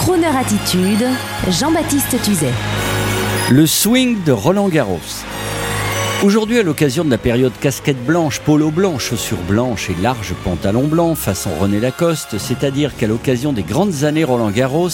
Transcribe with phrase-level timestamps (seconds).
[0.00, 1.04] Crooner Attitude,
[1.50, 2.54] Jean-Baptiste Tuzet.
[3.50, 4.98] Le swing de Roland Garros.
[6.24, 10.86] Aujourd'hui, à l'occasion de la période casquette blanche, polo blanc, chaussures blanches et large pantalon
[10.86, 14.88] blanc façon René Lacoste, c'est-à-dire qu'à l'occasion des grandes années Roland Garros,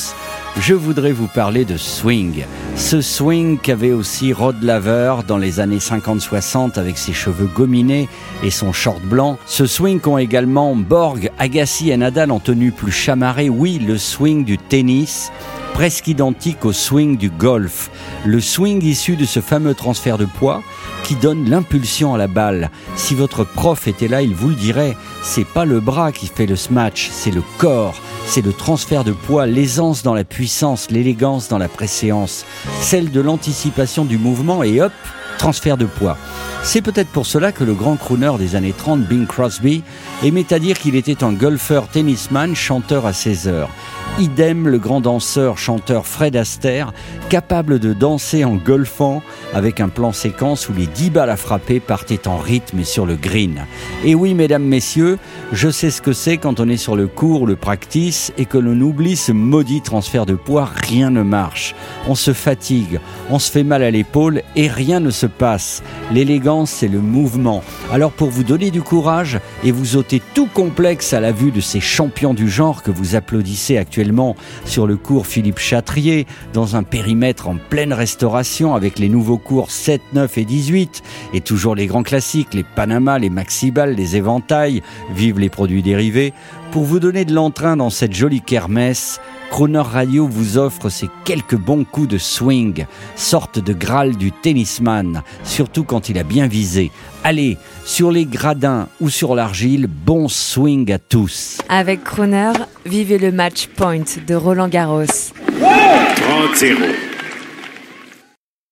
[0.58, 2.44] je voudrais vous parler de swing.
[2.76, 8.08] Ce swing qu'avait aussi Rod Laver dans les années 50-60 avec ses cheveux gominés
[8.42, 9.38] et son short blanc.
[9.46, 13.48] Ce swing qu'ont également Borg, Agassi et Nadal en tenue plus chamarrée.
[13.48, 15.32] Oui, le swing du tennis
[15.76, 17.90] presque identique au swing du golf,
[18.24, 20.62] le swing issu de ce fameux transfert de poids
[21.04, 22.70] qui donne l'impulsion à la balle.
[22.96, 26.46] Si votre prof était là, il vous le dirait, c'est pas le bras qui fait
[26.46, 31.48] le smash, c'est le corps, c'est le transfert de poids, l'aisance dans la puissance, l'élégance
[31.48, 32.44] dans la préséance,
[32.80, 34.92] celle de l'anticipation du mouvement et hop,
[35.36, 36.16] transfert de poids.
[36.62, 39.84] C'est peut-être pour cela que le grand crooner des années 30, Bing Crosby,
[40.24, 43.70] aimait à dire qu'il était un golfeur tennisman, chanteur à 16 heures.
[44.18, 46.92] Idem le grand danseur chanteur Fred Astaire,
[47.28, 51.80] capable de danser en golfant avec un plan séquence où les 10 balles à frapper
[51.80, 53.66] partaient en rythme et sur le green.
[54.04, 55.18] Et oui, mesdames, messieurs,
[55.52, 58.56] je sais ce que c'est quand on est sur le cours, le practice et que
[58.56, 61.74] l'on oublie ce maudit transfert de poids, rien ne marche.
[62.08, 65.82] On se fatigue, on se fait mal à l'épaule et rien ne se passe.
[66.12, 67.62] L'élégance, c'est le mouvement.
[67.92, 71.60] Alors pour vous donner du courage et vous ôter tout complexe à la vue de
[71.60, 76.82] ces champions du genre que vous applaudissez actuellement, sur le cours Philippe Chatrier, dans un
[76.82, 81.02] périmètre en pleine restauration avec les nouveaux cours 7, 9 et 18,
[81.34, 84.82] et toujours les grands classiques, les Panama, les Maxibal, les éventails,
[85.14, 86.32] vive les produits dérivés.
[86.76, 89.18] Pour vous donner de l'entrain dans cette jolie kermesse,
[89.50, 95.22] Croner Radio vous offre ces quelques bons coups de swing, sorte de graal du tennisman,
[95.42, 96.90] surtout quand il a bien visé.
[97.24, 101.62] Allez, sur les gradins ou sur l'argile, bon swing à tous.
[101.70, 102.52] Avec Croner,
[102.84, 105.04] vivez le match point de Roland Garros.
[105.04, 107.05] 30-0.